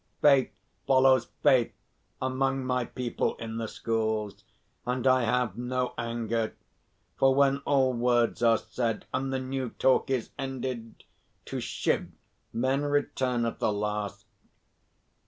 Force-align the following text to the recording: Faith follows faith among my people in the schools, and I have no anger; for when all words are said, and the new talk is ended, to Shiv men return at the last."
Faith 0.19 0.51
follows 0.87 1.25
faith 1.43 1.71
among 2.23 2.65
my 2.65 2.83
people 2.83 3.35
in 3.35 3.57
the 3.57 3.67
schools, 3.67 4.43
and 4.87 5.05
I 5.05 5.25
have 5.25 5.59
no 5.59 5.93
anger; 5.95 6.55
for 7.19 7.35
when 7.35 7.57
all 7.65 7.93
words 7.93 8.41
are 8.41 8.57
said, 8.57 9.05
and 9.13 9.31
the 9.31 9.37
new 9.39 9.69
talk 9.69 10.09
is 10.09 10.31
ended, 10.39 11.03
to 11.45 11.59
Shiv 11.59 12.09
men 12.51 12.81
return 12.81 13.45
at 13.45 13.59
the 13.59 13.71
last." 13.71 14.25